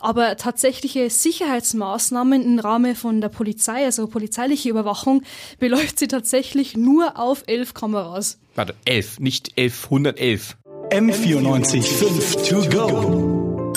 [0.00, 5.22] Aber tatsächliche Sicherheitsmaßnahmen im Rahmen von der Polizei, also polizeiliche Überwachung,
[5.58, 8.38] beläuft sie tatsächlich nur auf elf Kameras.
[8.54, 10.56] Warte, elf, nicht elf, 111.
[10.90, 13.72] M94 5 to go.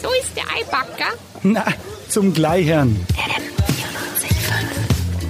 [0.00, 1.12] So ist der Eibacker.
[1.42, 1.66] Na,
[2.08, 2.96] zum Gleichern.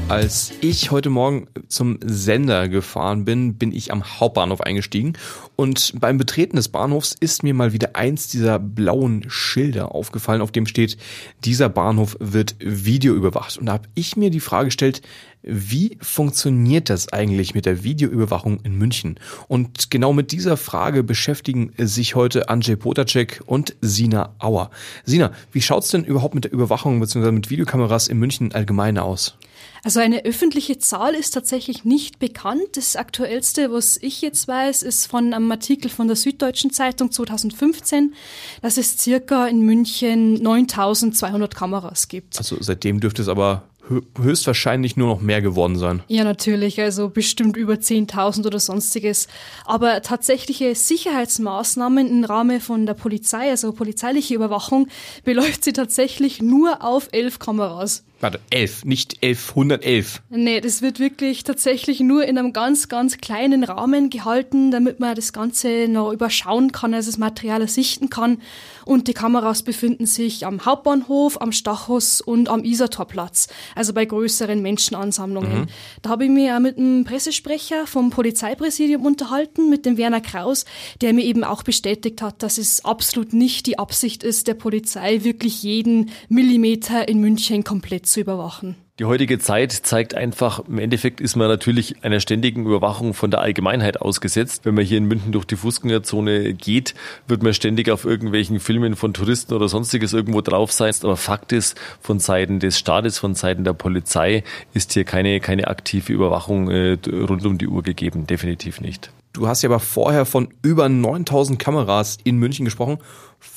[0.08, 5.14] Als ich heute Morgen zum Sender gefahren bin, bin ich am Hauptbahnhof eingestiegen
[5.56, 10.52] und beim Betreten des Bahnhofs ist mir mal wieder eins dieser blauen Schilder aufgefallen, auf
[10.52, 10.98] dem steht,
[11.44, 13.56] dieser Bahnhof wird videoüberwacht.
[13.56, 15.00] Und da habe ich mir die Frage gestellt,
[15.46, 19.18] wie funktioniert das eigentlich mit der Videoüberwachung in München?
[19.48, 24.70] Und genau mit dieser Frage beschäftigen sich heute Andrzej Potacek und Sina Auer.
[25.04, 27.30] Sina, wie schaut's denn überhaupt mit der Überwachung bzw.
[27.30, 29.36] mit Videokameras in München allgemein aus?
[29.84, 32.62] Also eine öffentliche Zahl ist tatsächlich nicht bekannt.
[32.72, 38.14] Das aktuellste, was ich jetzt weiß, ist von einem Artikel von der Süddeutschen Zeitung 2015,
[38.62, 42.38] dass es circa in München 9200 Kameras gibt.
[42.38, 46.02] Also seitdem dürfte es aber höchstwahrscheinlich nur noch mehr geworden sein.
[46.08, 49.28] Ja, natürlich, also bestimmt über 10.000 oder sonstiges.
[49.64, 54.88] Aber tatsächliche Sicherheitsmaßnahmen im Rahmen von der Polizei, also polizeiliche Überwachung,
[55.24, 58.04] beläuft sie tatsächlich nur auf elf Kameras.
[58.20, 60.22] Warte, elf, nicht elf, 111.
[60.30, 65.14] Nee, das wird wirklich tatsächlich nur in einem ganz, ganz kleinen Rahmen gehalten, damit man
[65.14, 68.40] das Ganze noch überschauen kann, also das Material sichten kann.
[68.86, 74.62] Und die Kameras befinden sich am Hauptbahnhof, am Stachus und am Isartorplatz, also bei größeren
[74.62, 75.60] Menschenansammlungen.
[75.62, 75.66] Mhm.
[76.02, 80.64] Da habe ich mich auch mit einem Pressesprecher vom Polizeipräsidium unterhalten, mit dem Werner Kraus,
[81.00, 85.24] der mir eben auch bestätigt hat, dass es absolut nicht die Absicht ist, der Polizei
[85.24, 88.76] wirklich jeden Millimeter in München komplett zu überwachen.
[89.00, 93.40] Die heutige Zeit zeigt einfach, im Endeffekt ist man natürlich einer ständigen Überwachung von der
[93.40, 94.64] Allgemeinheit ausgesetzt.
[94.64, 96.94] Wenn man hier in München durch die Fußgängerzone geht,
[97.26, 100.94] wird man ständig auf irgendwelchen Filmen von Touristen oder sonstiges irgendwo drauf sein.
[101.02, 105.66] Aber Fakt ist, von Seiten des Staates, von Seiten der Polizei ist hier keine, keine
[105.66, 108.28] aktive Überwachung äh, rund um die Uhr gegeben.
[108.28, 109.10] Definitiv nicht.
[109.32, 112.98] Du hast ja aber vorher von über 9000 Kameras in München gesprochen.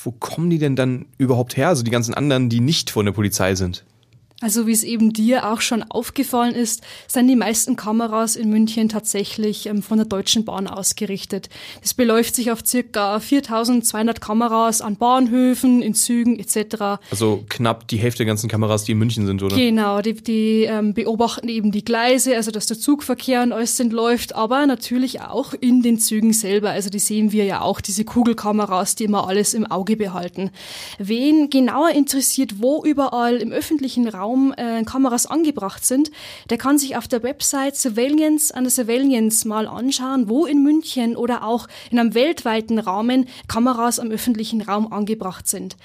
[0.02, 1.68] Wo kommen die denn dann überhaupt her?
[1.68, 3.84] Also die ganzen anderen, die nicht von der Polizei sind?
[4.40, 8.88] Also wie es eben dir auch schon aufgefallen ist, sind die meisten Kameras in München
[8.88, 11.48] tatsächlich ähm, von der Deutschen Bahn ausgerichtet.
[11.82, 17.00] Das beläuft sich auf circa 4200 Kameras an Bahnhöfen, in Zügen etc.
[17.10, 19.56] Also knapp die Hälfte der ganzen Kameras, die in München sind, oder?
[19.56, 24.36] Genau, die, die ähm, beobachten eben die Gleise, also dass der Zugverkehr und alles läuft,
[24.36, 26.70] aber natürlich auch in den Zügen selber.
[26.70, 30.50] Also die sehen wir ja auch, diese Kugelkameras, die immer alles im Auge behalten.
[30.98, 36.10] Wen genauer interessiert, wo überall im öffentlichen Raum Raum äh, Kameras angebracht sind,
[36.50, 41.16] der kann sich auf der Website Surveillance an der Surveillance mal anschauen, wo in München
[41.16, 45.76] oder auch in einem weltweiten Rahmen Kameras am öffentlichen Raum angebracht sind.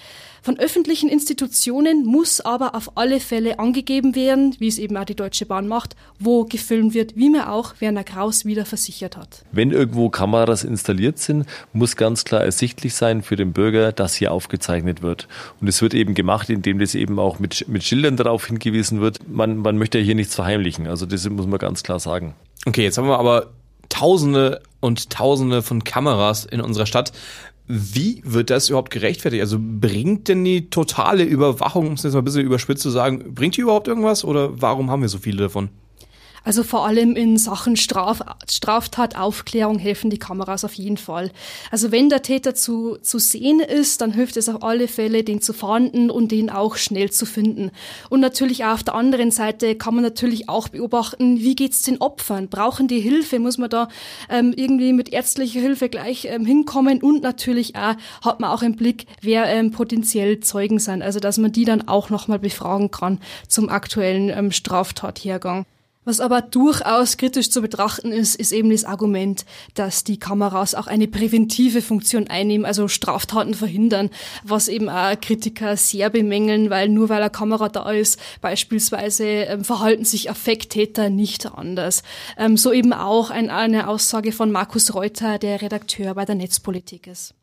[0.45, 5.15] Von öffentlichen Institutionen muss aber auf alle Fälle angegeben werden, wie es eben auch die
[5.15, 9.45] Deutsche Bahn macht, wo gefilmt wird, wie mir auch Werner Kraus wieder versichert hat.
[9.53, 14.33] Wenn irgendwo Kameras installiert sind, muss ganz klar ersichtlich sein für den Bürger, dass hier
[14.33, 15.29] aufgezeichnet wird.
[15.61, 19.19] Und es wird eben gemacht, indem das eben auch mit, mit Schildern darauf hingewiesen wird.
[19.29, 20.87] Man, man möchte hier nichts verheimlichen.
[20.87, 22.33] Also das muss man ganz klar sagen.
[22.65, 23.51] Okay, jetzt haben wir aber
[23.89, 27.11] Tausende und Tausende von Kameras in unserer Stadt.
[27.67, 29.41] Wie wird das überhaupt gerechtfertigt?
[29.41, 33.35] Also bringt denn die totale Überwachung, um es jetzt mal ein bisschen überspitzt zu sagen,
[33.35, 35.69] bringt die überhaupt irgendwas oder warum haben wir so viele davon?
[36.43, 41.31] Also vor allem in Sachen Straf Straftataufklärung helfen die Kameras auf jeden Fall.
[41.71, 45.41] Also wenn der Täter zu, zu sehen ist, dann hilft es auf alle Fälle, den
[45.41, 47.71] zu fahnden und den auch schnell zu finden.
[48.09, 52.01] Und natürlich auch auf der anderen Seite kann man natürlich auch beobachten, wie geht's den
[52.01, 52.49] Opfern?
[52.49, 53.39] Brauchen die Hilfe?
[53.39, 53.87] Muss man da
[54.29, 57.01] ähm, irgendwie mit ärztlicher Hilfe gleich ähm, hinkommen?
[57.01, 61.01] Und natürlich auch hat man auch im Blick, wer ähm, potenziell Zeugen sind.
[61.01, 65.65] Also dass man die dann auch nochmal befragen kann zum aktuellen ähm, Straftathergang.
[66.05, 70.87] Was aber durchaus kritisch zu betrachten ist, ist eben das Argument, dass die Kameras auch
[70.87, 74.09] eine präventive Funktion einnehmen, also Straftaten verhindern,
[74.43, 79.63] was eben auch Kritiker sehr bemängeln, weil nur weil eine Kamera da ist, beispielsweise ähm,
[79.63, 82.03] verhalten sich Affekttäter nicht anders.
[82.37, 87.07] Ähm, so eben auch ein, eine Aussage von Markus Reuter, der Redakteur bei der Netzpolitik
[87.07, 87.33] ist.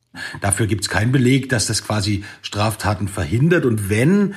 [0.40, 3.64] Dafür gibt es keinen Beleg, dass das quasi Straftaten verhindert.
[3.64, 4.34] Und wenn,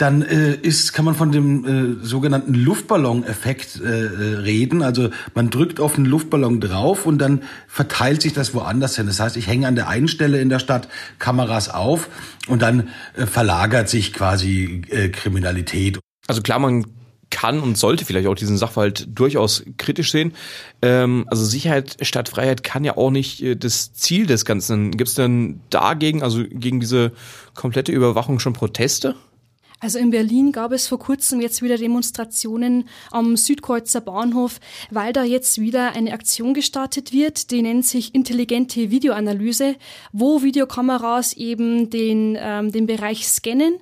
[0.00, 4.82] dann äh, ist, kann man von dem äh, sogenannten Luftballon-Effekt äh, äh, reden.
[4.82, 9.06] Also man drückt auf einen Luftballon drauf und dann verteilt sich das woanders hin.
[9.06, 10.88] Das heißt, ich hänge an der einen Stelle in der Stadt
[11.18, 12.08] Kameras auf
[12.48, 15.98] und dann äh, verlagert sich quasi äh, Kriminalität.
[16.26, 16.86] Also klar, man
[17.30, 20.32] kann und sollte vielleicht auch diesen Sachverhalt durchaus kritisch sehen.
[20.82, 24.92] Ähm, also Sicherheit statt Freiheit kann ja auch nicht äh, das Ziel des Ganzen.
[24.92, 27.12] Gibt es denn dagegen, also gegen diese
[27.54, 29.14] komplette Überwachung schon Proteste?
[29.80, 34.60] Also in Berlin gab es vor kurzem jetzt wieder Demonstrationen am Südkreuzer Bahnhof,
[34.90, 39.76] weil da jetzt wieder eine Aktion gestartet wird, die nennt sich intelligente Videoanalyse,
[40.12, 43.80] wo Videokameras eben den, ähm, den Bereich scannen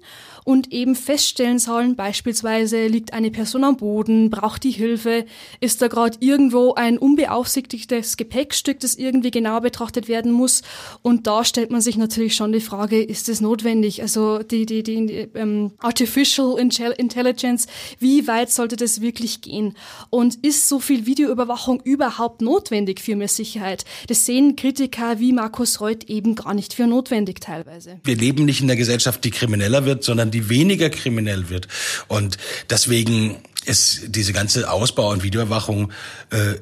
[0.49, 5.27] und eben feststellen sollen, beispielsweise liegt eine Person am Boden, braucht die Hilfe,
[5.61, 10.62] ist da gerade irgendwo ein unbeaufsichtigtes Gepäckstück, das irgendwie genau betrachtet werden muss.
[11.03, 14.00] Und da stellt man sich natürlich schon die Frage, ist es notwendig?
[14.00, 17.67] Also die, die, die ähm, Artificial Intelligence,
[17.99, 19.77] wie weit sollte das wirklich gehen?
[20.09, 23.85] Und ist so viel Videoüberwachung überhaupt notwendig für mehr Sicherheit?
[24.06, 28.01] Das sehen Kritiker wie Markus Reuth eben gar nicht für notwendig teilweise.
[28.03, 31.69] Wir leben nicht in der Gesellschaft, die krimineller wird, sondern die die weniger kriminell wird.
[32.06, 32.38] Und
[32.70, 35.93] deswegen ist diese ganze Ausbau- und Videoüberwachung
[36.31, 36.55] äh,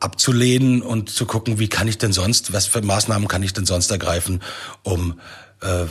[0.00, 3.66] abzulehnen und zu gucken, wie kann ich denn sonst, was für Maßnahmen kann ich denn
[3.66, 4.42] sonst ergreifen,
[4.82, 5.20] um
[5.60, 5.86] äh,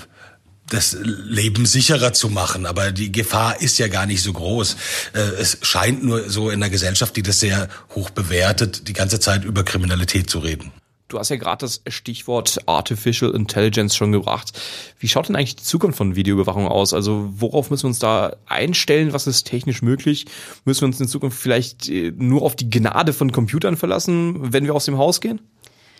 [0.68, 2.66] das Leben sicherer zu machen.
[2.66, 4.76] Aber die Gefahr ist ja gar nicht so groß.
[5.14, 9.20] Äh, es scheint nur so in der Gesellschaft, die das sehr hoch bewertet, die ganze
[9.20, 10.72] Zeit über Kriminalität zu reden.
[11.10, 14.54] Du hast ja gerade das Stichwort Artificial Intelligence schon gebracht.
[15.00, 16.94] Wie schaut denn eigentlich die Zukunft von Videoüberwachung aus?
[16.94, 19.12] Also worauf müssen wir uns da einstellen?
[19.12, 20.28] Was ist technisch möglich?
[20.66, 24.66] Müssen wir uns in Zukunft vielleicht äh, nur auf die Gnade von Computern verlassen, wenn
[24.66, 25.42] wir aus dem Haus gehen?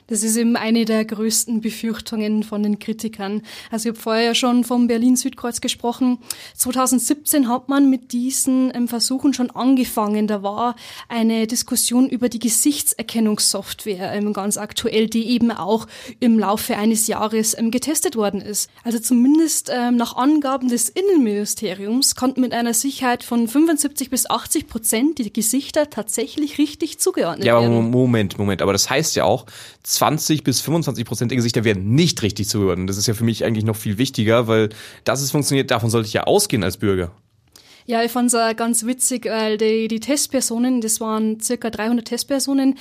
[0.10, 3.44] Das ist eben eine der größten Befürchtungen von den Kritikern.
[3.70, 6.18] Also ich habe vorher ja schon vom Berlin-Südkreuz gesprochen.
[6.56, 10.26] 2017 hat man mit diesen ähm, Versuchen schon angefangen.
[10.26, 10.76] Da war
[11.10, 15.86] eine Diskussion über die Gesichtserkennungssoftware ähm, ganz aktuell, die eben auch
[16.20, 18.72] im Laufe eines Jahres ähm, getestet worden ist.
[18.84, 25.20] Also zumindest nach Angaben des Innenministeriums konnten mit einer Sicherheit von 75 bis 80 Prozent
[25.20, 27.72] die Gesichter tatsächlich richtig zugeordnet werden.
[27.72, 28.62] Ja, Moment, Moment.
[28.62, 29.46] Aber das heißt ja auch,
[30.00, 32.90] 20 bis 25 Prozent der Gesichter werden nicht richtig zugeordnet.
[32.90, 34.70] Das ist ja für mich eigentlich noch viel wichtiger, weil
[35.04, 37.12] das ist funktioniert, davon sollte ich ja ausgehen als Bürger.
[37.90, 42.78] Ja, ich fand's es ganz witzig, weil die, die Testpersonen, das waren circa 300 Testpersonen,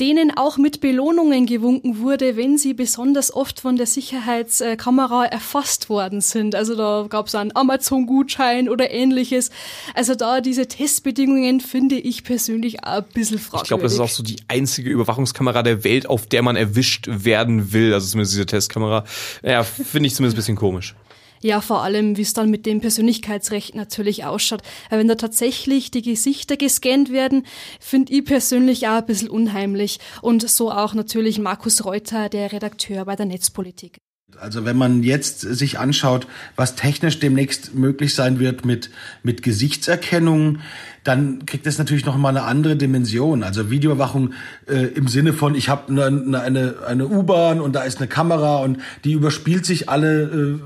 [0.00, 6.20] denen auch mit Belohnungen gewunken wurde, wenn sie besonders oft von der Sicherheitskamera erfasst worden
[6.20, 6.56] sind.
[6.56, 9.50] Also da gab's einen Amazon-Gutschein oder ähnliches.
[9.94, 13.62] Also da diese Testbedingungen finde ich persönlich auch ein bisschen fragwürdig.
[13.62, 17.06] Ich glaube, das ist auch so die einzige Überwachungskamera der Welt, auf der man erwischt
[17.08, 17.94] werden will.
[17.94, 19.04] Also zumindest diese Testkamera.
[19.44, 20.96] Ja, finde ich zumindest ein bisschen komisch.
[21.40, 24.62] Ja, vor allem, wie es dann mit dem Persönlichkeitsrecht natürlich ausschaut.
[24.90, 27.46] Weil wenn da tatsächlich die Gesichter gescannt werden,
[27.80, 29.98] finde ich persönlich auch ein bisschen unheimlich.
[30.22, 33.98] Und so auch natürlich Markus Reuter, der Redakteur bei der Netzpolitik.
[34.40, 38.90] Also wenn man jetzt sich anschaut, was technisch demnächst möglich sein wird mit,
[39.22, 40.58] mit Gesichtserkennung,
[41.02, 43.42] dann kriegt das natürlich noch mal eine andere Dimension.
[43.42, 44.34] Also Videoüberwachung
[44.68, 48.58] äh, im Sinne von, ich habe eine, eine, eine U-Bahn und da ist eine Kamera
[48.58, 50.58] und die überspielt sich alle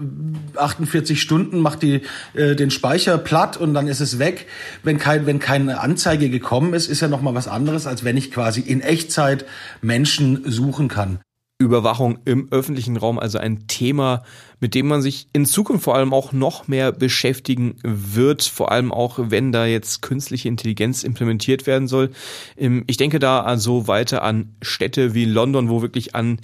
[0.55, 2.03] äh, 48 Stunden, macht die
[2.35, 4.49] äh, den Speicher platt und dann ist es weg.
[4.83, 8.17] Wenn, kein, wenn keine Anzeige gekommen ist, ist ja noch mal was anderes, als wenn
[8.17, 9.45] ich quasi in Echtzeit
[9.81, 11.21] Menschen suchen kann.
[11.63, 14.23] Überwachung im öffentlichen Raum, also ein Thema,
[14.61, 18.93] mit dem man sich in Zukunft vor allem auch noch mehr beschäftigen wird, vor allem
[18.93, 22.11] auch wenn da jetzt künstliche Intelligenz implementiert werden soll.
[22.57, 26.39] Ähm, ich denke da also weiter an Städte wie London, wo wirklich an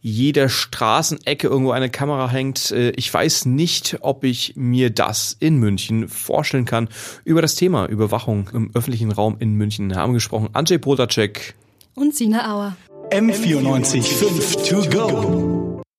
[0.00, 2.70] jeder Straßenecke irgendwo eine Kamera hängt.
[2.70, 6.88] Äh, ich weiß nicht, ob ich mir das in München vorstellen kann.
[7.24, 11.54] Über das Thema Überwachung im öffentlichen Raum in München haben gesprochen Andrzej Protacek
[11.94, 12.76] und Sina Auer.
[13.14, 15.53] M94 5 to go.